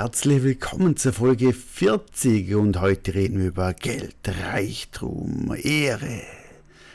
[0.00, 6.22] herzlich willkommen zur Folge 40 und heute reden wir über Geld, Reichtum, Ehre.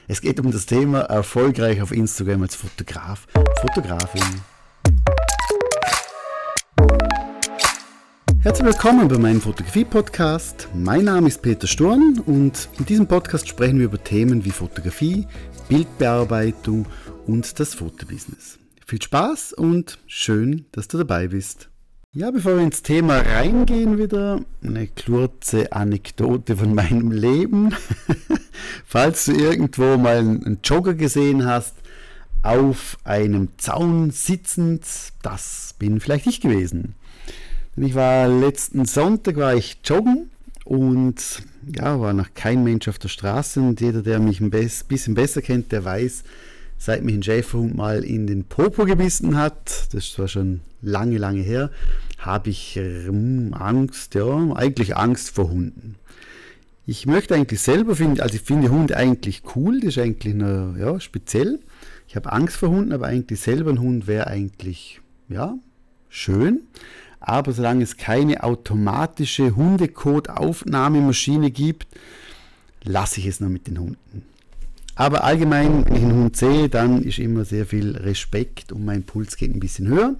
[0.07, 3.27] Es geht um das Thema erfolgreich auf Instagram als Fotograf,
[3.61, 4.41] Fotografin.
[8.39, 10.69] Herzlich willkommen bei meinem Fotografie-Podcast.
[10.73, 15.27] Mein Name ist Peter Sturm und in diesem Podcast sprechen wir über Themen wie Fotografie,
[15.69, 16.87] Bildbearbeitung
[17.27, 18.57] und das Fotobusiness.
[18.83, 21.69] Viel Spaß und schön, dass du dabei bist.
[22.17, 27.75] Ja, bevor wir ins Thema reingehen, wieder eine kurze Anekdote von meinem Leben.
[28.85, 31.75] Falls du irgendwo mal einen Jogger gesehen hast,
[32.41, 34.85] auf einem Zaun sitzend,
[35.23, 36.95] das bin vielleicht ich gewesen.
[37.75, 40.29] Ich war letzten Sonntag war ich joggen
[40.63, 45.15] und ja, war noch kein Mensch auf der Straße und jeder, der mich ein bisschen
[45.15, 46.23] besser kennt, der weiß,
[46.77, 51.41] seit mich ein Schäferhund mal in den Popo gebissen hat, das war schon lange, lange
[51.41, 51.71] her,
[52.17, 55.95] habe ich ähm, Angst, ja, eigentlich Angst vor Hunden.
[56.87, 60.75] Ich möchte eigentlich selber finden, also ich finde Hunde eigentlich cool, das ist eigentlich nur,
[60.77, 61.59] ja, speziell.
[62.07, 65.55] Ich habe Angst vor Hunden, aber eigentlich selber ein Hund wäre eigentlich, ja,
[66.09, 66.61] schön.
[67.19, 71.87] Aber solange es keine automatische Hundecode-Aufnahmemaschine gibt,
[72.83, 74.23] lasse ich es nur mit den Hunden.
[74.95, 79.03] Aber allgemein, wenn ich einen Hund sehe, dann ist immer sehr viel Respekt und mein
[79.03, 80.15] Puls geht ein bisschen höher.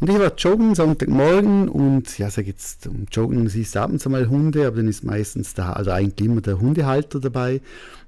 [0.00, 4.28] Und ich war joggen Sonntagmorgen und ja, sag jetzt, um Joggen siehst du abends einmal
[4.28, 7.60] Hunde, aber dann ist meistens da, also eigentlich immer der Hundehalter dabei.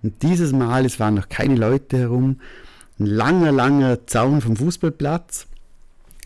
[0.03, 2.41] Und dieses Mal, es waren noch keine Leute herum,
[3.01, 5.47] ein langer, langer Zaun vom Fußballplatz.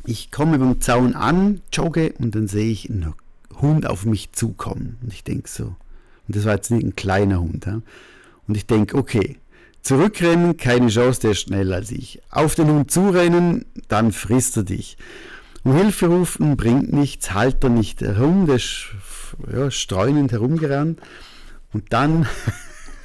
[0.05, 3.15] Ich komme beim Zaun an, jogge und dann sehe ich einen
[3.62, 4.98] Hund auf mich zukommen.
[5.01, 5.65] Und ich denke so,
[6.27, 7.65] und das war jetzt nicht ein kleiner Hund.
[7.65, 7.81] Ja?
[8.47, 9.39] Und ich denke, okay,
[9.85, 12.23] Zurückrennen, keine Chance, der ist schneller als ich.
[12.31, 14.97] Auf den Hund zurennen, dann frisst er dich.
[15.65, 18.89] Um Hilfe rufen bringt nichts, halt er nicht herum, der ist
[19.51, 21.01] ja, streunend herumgerannt.
[21.73, 22.27] Und dann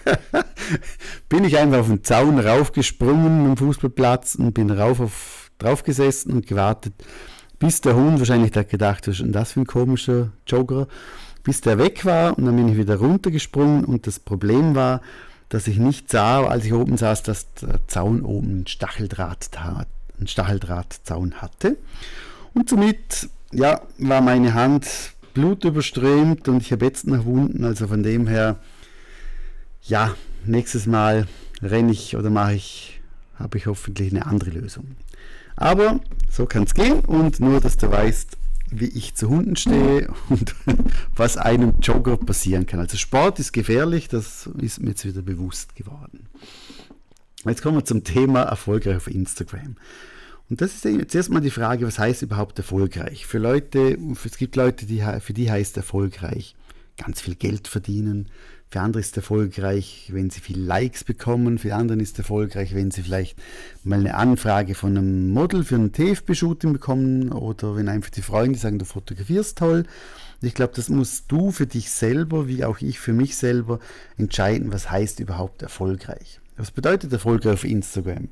[1.29, 6.33] bin ich einfach auf den Zaun raufgesprungen am Fußballplatz und bin rauf auf, drauf gesessen
[6.33, 6.93] und gewartet,
[7.59, 10.87] bis der Hund, wahrscheinlich hat gedacht, ist denn das für ein komischer Jogger,
[11.43, 15.01] bis der weg war und dann bin ich wieder runtergesprungen und das Problem war,
[15.47, 20.27] dass ich nicht sah, als ich oben saß, dass der Zaun oben einen Stacheldraht, einen
[20.27, 21.77] Stacheldrahtzaun hatte.
[22.59, 24.85] Und somit ja, war meine Hand
[25.33, 27.63] blutüberströmt und ich habe jetzt noch Wunden.
[27.63, 28.59] Also von dem her,
[29.83, 31.25] ja, nächstes Mal
[31.61, 32.99] renne ich oder mache ich,
[33.35, 34.97] habe ich hoffentlich eine andere Lösung.
[35.55, 38.35] Aber so kann es gehen und nur, dass du weißt,
[38.71, 40.53] wie ich zu Hunden stehe und
[41.15, 42.81] was einem Jogger passieren kann.
[42.81, 46.27] Also Sport ist gefährlich, das ist mir jetzt wieder bewusst geworden.
[47.45, 49.77] Jetzt kommen wir zum Thema erfolgreich auf Instagram.
[50.49, 53.25] Und das ist jetzt erstmal die Frage, was heißt überhaupt erfolgreich?
[53.25, 56.55] Für Leute, es gibt Leute, die, für die heißt erfolgreich
[56.97, 58.29] ganz viel Geld verdienen,
[58.71, 61.57] für andere ist erfolgreich, wenn sie viel Likes bekommen.
[61.57, 63.35] Für andere ist erfolgreich, wenn sie vielleicht
[63.83, 68.59] mal eine Anfrage von einem Model für ein TFB-Shooting bekommen oder wenn einfach die Freunde
[68.59, 69.85] sagen, du fotografierst toll.
[70.41, 73.79] Ich glaube, das musst du für dich selber, wie auch ich für mich selber,
[74.17, 76.39] entscheiden, was heißt überhaupt erfolgreich.
[76.55, 78.27] Was bedeutet erfolgreich auf Instagram?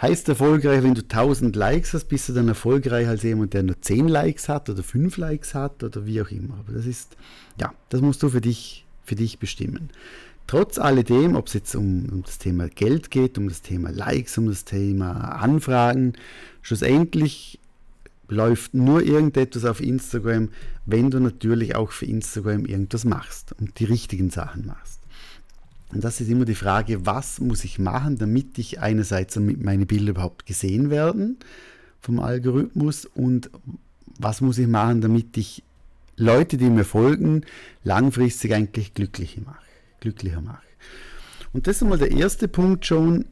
[0.00, 3.80] Heißt erfolgreich, wenn du 1000 Likes hast, bist du dann erfolgreich als jemand, der nur
[3.80, 6.54] 10 Likes hat oder 5 Likes hat oder wie auch immer.
[6.60, 7.16] Aber das ist,
[7.60, 9.90] ja, das musst du für dich für dich bestimmen.
[10.46, 14.38] Trotz alledem, ob es jetzt um, um, das Thema Geld geht, um das Thema Likes,
[14.38, 16.12] um das Thema Anfragen,
[16.62, 17.58] schlussendlich
[18.28, 20.50] läuft nur irgendetwas auf Instagram,
[20.86, 24.97] wenn du natürlich auch für Instagram irgendwas machst und die richtigen Sachen machst.
[25.92, 29.86] Und das ist immer die Frage, was muss ich machen, damit ich einerseits damit meine
[29.86, 31.38] Bilder überhaupt gesehen werden
[32.00, 33.50] vom Algorithmus und
[34.18, 35.62] was muss ich machen, damit ich
[36.16, 37.42] Leute, die mir folgen,
[37.84, 39.62] langfristig eigentlich glücklicher mache.
[40.00, 40.62] Glücklicher mache.
[41.52, 43.26] Und das ist einmal der erste Punkt schon.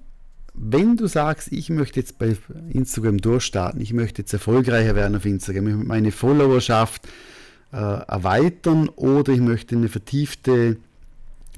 [0.55, 2.34] Wenn du sagst, ich möchte jetzt bei
[2.71, 7.06] Instagram durchstarten, ich möchte jetzt erfolgreicher werden auf Instagram, ich möchte meine Followerschaft
[7.73, 10.79] äh, erweitern oder ich möchte eine vertiefte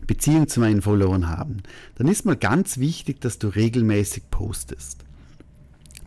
[0.08, 1.58] Beziehung zu meinen Followern haben,
[1.94, 5.04] dann ist mal ganz wichtig, dass du regelmäßig postest.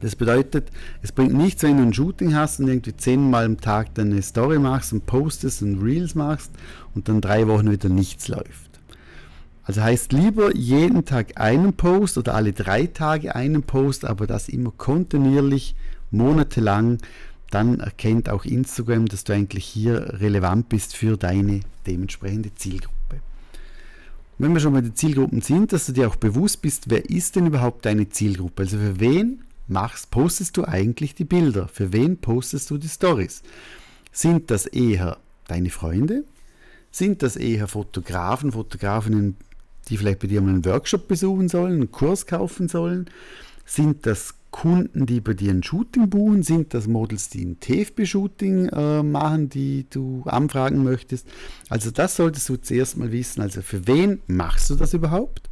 [0.01, 0.71] Das bedeutet,
[1.03, 4.57] es bringt nichts, wenn du ein Shooting hast und irgendwie zehnmal am Tag deine Story
[4.57, 6.51] machst und postest und Reels machst
[6.95, 8.71] und dann drei Wochen wieder nichts läuft.
[9.63, 14.49] Also heißt lieber jeden Tag einen Post oder alle drei Tage einen Post, aber das
[14.49, 15.75] immer kontinuierlich,
[16.09, 16.97] monatelang,
[17.51, 23.00] dann erkennt auch Instagram, dass du eigentlich hier relevant bist für deine dementsprechende Zielgruppe.
[24.41, 27.35] Wenn wir schon bei den Zielgruppen sind, dass du dir auch bewusst bist, wer ist
[27.35, 28.63] denn überhaupt deine Zielgruppe?
[28.63, 31.67] Also für wen machst, postest du eigentlich die Bilder?
[31.67, 33.43] Für wen postest du die Stories?
[34.11, 35.17] Sind das eher
[35.47, 36.25] deine Freunde?
[36.91, 39.37] Sind das eher Fotografen, Fotografinnen,
[39.87, 43.09] die vielleicht bei dir mal einen Workshop besuchen sollen, einen Kurs kaufen sollen?
[43.65, 46.43] Sind das Kunden, die bei dir ein Shooting buchen?
[46.43, 51.27] Sind das Models, die ein TFB-Shooting äh, machen, die du anfragen möchtest?
[51.69, 53.41] Also das solltest du zuerst mal wissen.
[53.41, 55.49] Also für wen machst du das überhaupt?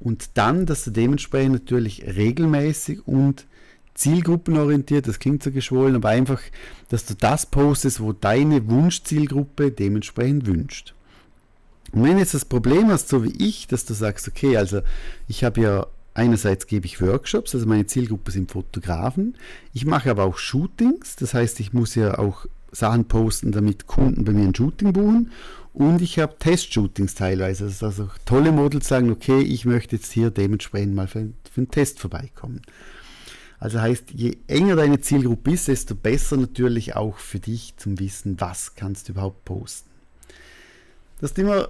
[0.00, 3.46] Und dann, dass du dementsprechend natürlich regelmäßig und
[3.94, 6.40] zielgruppenorientiert, das klingt so geschwollen, aber einfach,
[6.88, 10.94] dass du das postest, wo deine Wunschzielgruppe dementsprechend wünscht.
[11.92, 14.80] Und wenn jetzt das Problem hast, so wie ich, dass du sagst, okay, also
[15.28, 19.36] ich habe ja einerseits gebe ich Workshops, also meine Zielgruppe sind Fotografen,
[19.72, 24.24] ich mache aber auch Shootings, das heißt, ich muss ja auch Sachen posten, damit Kunden
[24.24, 25.32] bei mir ein Shooting buchen
[25.72, 30.94] und ich habe Testshootings teilweise, also tolle Models sagen, okay, ich möchte jetzt hier dementsprechend
[30.94, 32.62] mal für, für einen Test vorbeikommen.
[33.60, 38.40] Also heißt, je enger deine Zielgruppe ist, desto besser natürlich auch für dich zum Wissen,
[38.40, 39.90] was kannst du überhaupt posten.
[41.20, 41.68] Dass du immer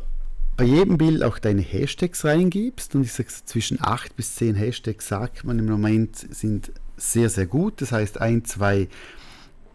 [0.61, 5.09] bei jedem Bild auch deine Hashtags reingibst und ich sage zwischen 8 bis 10 Hashtags
[5.09, 7.81] sagt man im Moment sind sehr, sehr gut.
[7.81, 8.89] Das heißt ein, zwei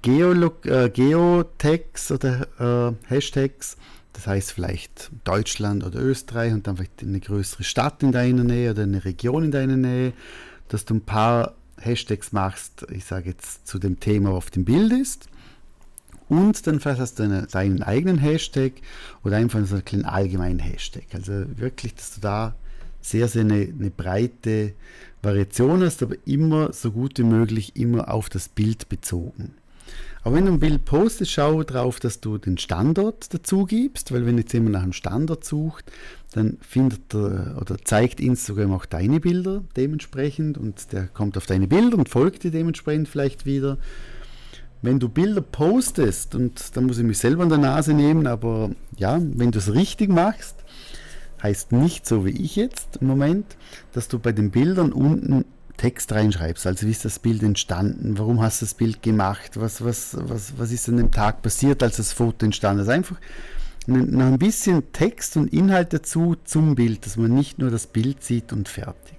[0.04, 3.78] Geolog äh, Geotags oder äh, Hashtags,
[4.14, 8.70] das heißt vielleicht Deutschland oder Österreich und dann vielleicht eine größere Stadt in deiner Nähe
[8.70, 10.14] oder eine Region in deiner Nähe,
[10.68, 14.94] dass du ein paar Hashtags machst, ich sage jetzt zu dem Thema, auf dem Bild
[14.94, 15.30] ist.
[16.28, 18.74] Und dann vielleicht hast du eine, deinen eigenen Hashtag
[19.24, 21.04] oder einfach so einen kleinen allgemeinen Hashtag.
[21.14, 22.56] Also wirklich, dass du da
[23.02, 24.74] sehr, sehr eine, eine breite
[25.22, 29.54] Variation hast, aber immer so gut wie möglich, immer auf das Bild bezogen.
[30.24, 34.26] Aber wenn du ein Bild postest, schau darauf, dass du den Standort dazu gibst, weil
[34.26, 35.86] wenn jetzt jemand nach einem Standort sucht,
[36.34, 41.68] dann findet er oder zeigt Instagram auch deine Bilder dementsprechend und der kommt auf deine
[41.68, 43.78] Bilder und folgt dir dementsprechend vielleicht wieder.
[44.86, 48.70] Wenn du Bilder postest, und da muss ich mich selber an der Nase nehmen, aber
[48.98, 50.56] ja, wenn du es richtig machst,
[51.42, 53.58] heißt nicht so wie ich jetzt im Moment,
[53.94, 55.46] dass du bei den Bildern unten
[55.78, 56.68] Text reinschreibst.
[56.68, 58.18] Also wie ist das Bild entstanden?
[58.20, 59.52] Warum hast du das Bild gemacht?
[59.56, 62.90] Was, was, was, was ist an dem Tag passiert, als das Foto entstanden ist?
[62.90, 63.20] Einfach
[63.88, 68.24] noch ein bisschen Text und Inhalt dazu zum Bild, dass man nicht nur das Bild
[68.24, 69.18] sieht und fertig.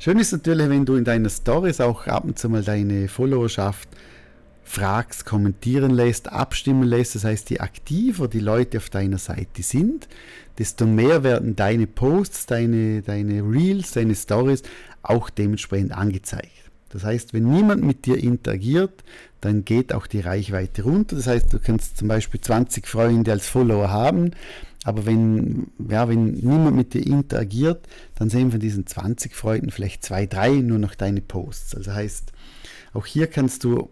[0.00, 3.88] Schön ist natürlich, wenn du in deiner Stories auch ab und zu mal deine Followerschaft
[4.62, 7.16] fragst, kommentieren lässt, abstimmen lässt.
[7.16, 10.06] Das heißt, je aktiver die Leute auf deiner Seite sind,
[10.56, 14.62] desto mehr werden deine Posts, deine, deine Reels, deine Stories
[15.02, 16.70] auch dementsprechend angezeigt.
[16.90, 19.04] Das heißt, wenn niemand mit dir interagiert,
[19.40, 21.16] dann geht auch die Reichweite runter.
[21.16, 24.32] Das heißt, du kannst zum Beispiel 20 Freunde als Follower haben,
[24.84, 30.04] aber wenn, ja, wenn niemand mit dir interagiert, dann sehen von diesen 20 Freunden vielleicht
[30.04, 31.74] zwei, drei nur noch deine Posts.
[31.74, 32.32] Also heißt,
[32.94, 33.90] auch hier kannst du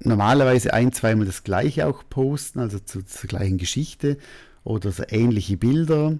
[0.00, 4.16] normalerweise ein, zweimal das gleiche auch posten, also zu, zur gleichen Geschichte
[4.64, 6.18] oder so ähnliche Bilder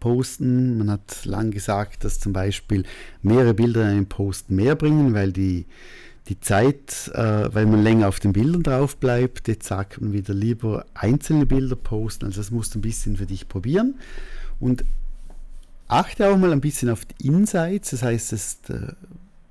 [0.00, 0.78] posten.
[0.78, 2.84] Man hat lang gesagt, dass zum Beispiel
[3.22, 5.66] mehrere Bilder in einem Post mehr bringen, weil die,
[6.28, 9.48] die Zeit, äh, weil man länger auf den Bildern drauf bleibt.
[9.48, 12.26] Jetzt sagt man wieder lieber einzelne Bilder posten.
[12.26, 13.96] Also das musst du ein bisschen für dich probieren.
[14.60, 14.84] Und
[15.88, 17.90] achte auch mal ein bisschen auf die Insights.
[17.90, 18.92] Das heißt, es, äh,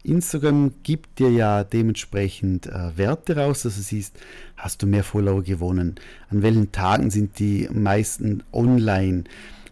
[0.04, 4.18] Instagram gibt dir ja dementsprechend äh, Werte raus, dass du siehst,
[4.57, 5.96] hast du mehr Follower gewonnen,
[6.29, 9.25] an welchen Tagen sind die meisten online,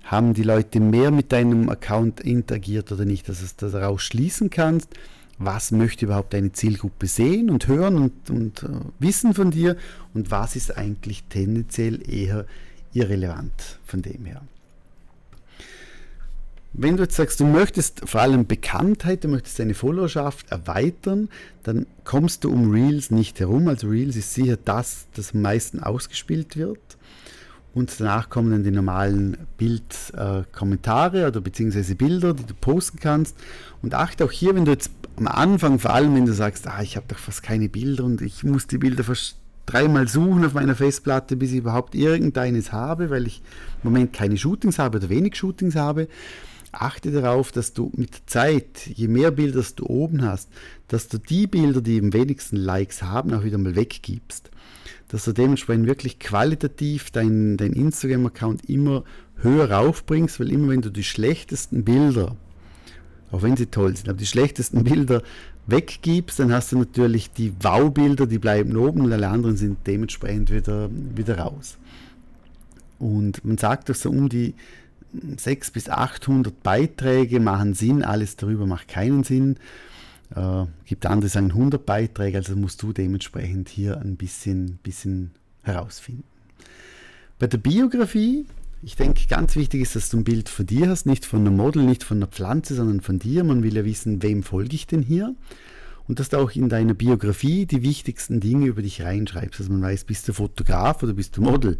[0.09, 4.89] haben die Leute mehr mit deinem Account interagiert oder nicht, dass du daraus schließen kannst,
[5.37, 9.77] was möchte überhaupt deine Zielgruppe sehen und hören und, und uh, wissen von dir
[10.15, 12.45] und was ist eigentlich tendenziell eher
[12.91, 14.41] irrelevant von dem her.
[16.73, 21.29] Wenn du jetzt sagst, du möchtest vor allem Bekanntheit, du möchtest deine Followerschaft erweitern,
[21.63, 23.67] dann kommst du um Reels nicht herum.
[23.67, 26.79] Also Reels ist sicher das, das am meisten ausgespielt wird
[27.73, 33.37] und danach kommen dann die normalen Bildkommentare äh, oder beziehungsweise Bilder, die du posten kannst.
[33.81, 36.81] Und achte auch hier, wenn du jetzt am Anfang, vor allem wenn du sagst, ah,
[36.81, 39.03] ich habe doch fast keine Bilder und ich muss die Bilder
[39.65, 43.41] dreimal suchen auf meiner Festplatte, bis ich überhaupt irgendeines habe, weil ich
[43.83, 46.07] im Moment keine Shootings habe oder wenig Shootings habe.
[46.71, 50.49] Achte darauf, dass du mit der Zeit, je mehr Bilder du oben hast,
[50.87, 54.49] dass du die Bilder, die am wenigsten Likes haben, auch wieder mal weggibst
[55.09, 59.03] dass du dementsprechend wirklich qualitativ deinen dein Instagram-Account immer
[59.41, 62.35] höher raufbringst, weil immer wenn du die schlechtesten Bilder,
[63.31, 65.21] auch wenn sie toll sind, aber die schlechtesten Bilder
[65.67, 70.51] weggibst, dann hast du natürlich die Wow-Bilder, die bleiben oben und alle anderen sind dementsprechend
[70.51, 71.77] wieder, wieder raus.
[72.97, 74.55] Und man sagt doch so um die
[75.13, 79.57] 600 bis 800 Beiträge machen Sinn, alles darüber macht keinen Sinn.
[80.35, 85.31] Äh, gibt andere, sagen 100 Beiträge, also musst du dementsprechend hier ein bisschen, bisschen
[85.63, 86.23] herausfinden.
[87.39, 88.45] Bei der Biografie,
[88.83, 91.57] ich denke, ganz wichtig ist, dass du ein Bild von dir hast, nicht von einem
[91.57, 93.43] Model, nicht von einer Pflanze, sondern von dir.
[93.43, 95.35] Man will ja wissen, wem folge ich denn hier?
[96.07, 99.59] Und dass du auch in deiner Biografie die wichtigsten Dinge über dich reinschreibst.
[99.59, 101.77] dass man weiß, bist du Fotograf oder bist du Model?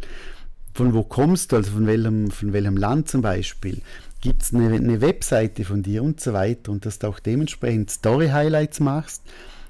[0.72, 3.82] Von wo kommst du, also von welchem, von welchem Land zum Beispiel?
[4.20, 6.72] Gibt es eine, eine Webseite von dir und so weiter?
[6.72, 9.22] Und dass du auch dementsprechend Story-Highlights machst,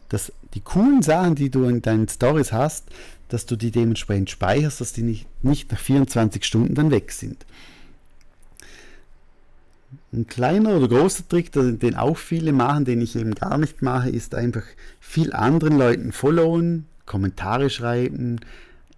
[0.08, 2.86] dass die coolen Sachen, die du in deinen Stories hast,
[3.28, 7.46] dass du die dementsprechend speicherst, dass die nicht, nicht nach 24 Stunden dann weg sind.
[10.12, 14.10] Ein kleiner oder großer Trick, den auch viele machen, den ich eben gar nicht mache,
[14.10, 14.64] ist einfach
[14.98, 18.40] viel anderen Leuten followen, Kommentare schreiben,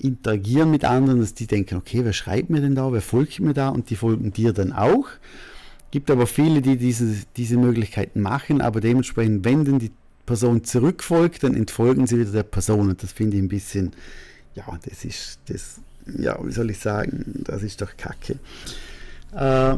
[0.02, 3.54] interagieren mit anderen, dass die denken, okay, wer schreibt mir denn da, wer folgt mir
[3.54, 5.06] da und die folgen dir dann auch.
[5.90, 9.90] Gibt aber viele, die diese, diese Möglichkeiten machen, aber dementsprechend, wenn denn die
[10.26, 13.92] Person zurückfolgt, dann entfolgen sie wieder der Person und das finde ich ein bisschen,
[14.54, 15.80] ja, das ist, das,
[16.18, 18.38] ja, wie soll ich sagen, das ist doch Kacke.
[19.34, 19.76] Äh,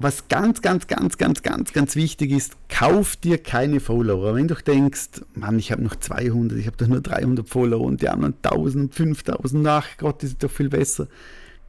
[0.00, 4.34] was ganz, ganz, ganz, ganz, ganz, ganz wichtig ist, kauf dir keine Follower.
[4.34, 8.00] Wenn du denkst, Mann, ich habe noch 200, ich habe doch nur 300 Follower und
[8.00, 11.06] die anderen 1000, 5000, ach Gott, die sind doch viel besser.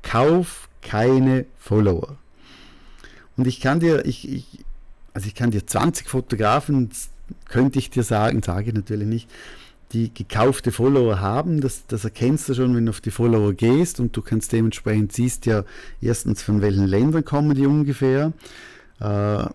[0.02, 2.18] Kauf keine Follower.
[3.36, 4.46] Und ich kann dir, ich, ich,
[5.14, 6.90] also ich kann dir 20 Fotografen,
[7.50, 9.30] könnte ich dir sagen, sage ich natürlich nicht,
[9.94, 11.62] die gekaufte Follower haben.
[11.62, 15.12] Das, das erkennst du schon, wenn du auf die Follower gehst und du kannst dementsprechend
[15.12, 15.64] siehst ja
[16.02, 18.34] erstens von welchen Ländern kommen die ungefähr.
[19.00, 19.46] Äh,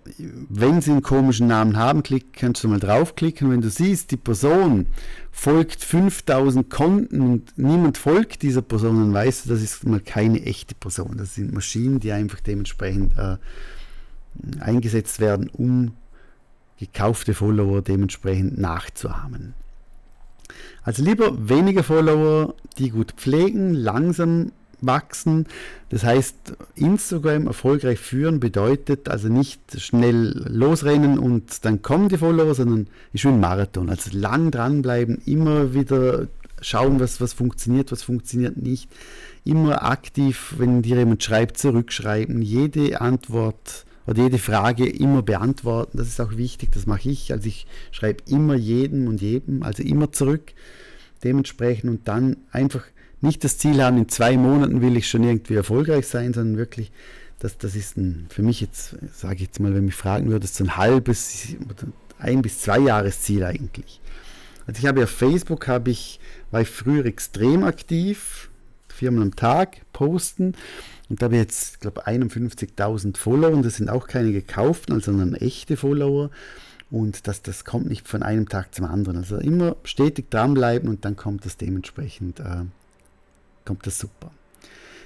[0.49, 3.51] wenn sie einen komischen Namen haben, klick, kannst du mal draufklicken.
[3.51, 4.87] Wenn du siehst, die Person
[5.31, 10.43] folgt 5000 Konten und niemand folgt dieser Person, dann weißt du, das ist mal keine
[10.43, 11.17] echte Person.
[11.17, 13.37] Das sind Maschinen, die einfach dementsprechend äh,
[14.59, 15.93] eingesetzt werden, um
[16.79, 19.55] gekaufte Follower dementsprechend nachzuahmen.
[20.83, 25.47] Also lieber weniger Follower, die gut pflegen, langsam wachsen.
[25.89, 32.55] Das heißt, Instagram erfolgreich führen bedeutet also nicht schnell losrennen und dann kommen die Follower,
[32.55, 33.89] sondern ist wie ein Marathon.
[33.89, 36.29] Also lang dranbleiben, immer wieder
[36.61, 38.91] schauen, was, was funktioniert, was funktioniert nicht.
[39.45, 45.99] Immer aktiv, wenn dir jemand schreibt, zurückschreiben, jede Antwort oder jede Frage immer beantworten.
[45.99, 47.33] Das ist auch wichtig, das mache ich.
[47.33, 50.53] Also ich schreibe immer jedem und jedem, also immer zurück
[51.25, 52.85] dementsprechend und dann einfach
[53.21, 56.93] nicht das Ziel haben, in zwei Monaten will ich schon irgendwie erfolgreich sein, sondern wirklich,
[57.39, 60.47] das, das ist ein, für mich jetzt, sage ich jetzt mal, wenn mich fragen würde,
[60.47, 61.49] so ein halbes,
[62.19, 64.01] ein bis zwei Jahresziel eigentlich.
[64.67, 66.21] Also ich habe auf Facebook, habe ich,
[66.51, 68.51] war ich früher extrem aktiv,
[68.89, 70.55] viermal am Tag posten
[71.09, 75.35] und da habe ich jetzt, glaube 51.000 Follower und das sind auch keine gekauften, sondern
[75.35, 76.31] echte Follower.
[76.91, 79.19] Und das, das kommt nicht von einem Tag zum anderen.
[79.19, 82.65] Also immer stetig dranbleiben und dann kommt das dementsprechend, äh,
[83.65, 84.31] kommt das super.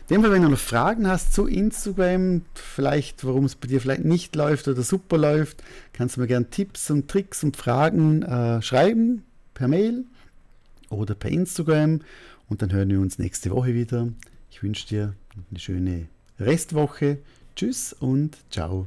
[0.09, 3.81] In dem Fall, wenn du noch Fragen hast zu Instagram, vielleicht warum es bei dir
[3.81, 8.23] vielleicht nicht läuft oder super läuft, kannst du mir gerne Tipps und Tricks und Fragen
[8.23, 9.23] äh, schreiben
[9.55, 10.05] per Mail
[10.89, 12.01] oder per Instagram
[12.49, 14.09] und dann hören wir uns nächste Woche wieder.
[14.51, 15.15] Ich wünsche dir
[15.51, 16.07] eine schöne
[16.39, 17.19] Restwoche.
[17.57, 18.87] Tschüss und ciao.